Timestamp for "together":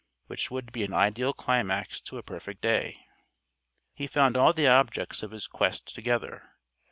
5.93-6.53